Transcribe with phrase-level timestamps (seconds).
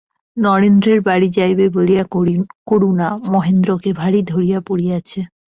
[0.37, 2.03] নরেন্দ্রের বাড়ি যাইবে বলিয়া
[2.67, 5.19] করুণা মহেন্দ্রকে ভারি ধরিয়া পড়িয়াছে।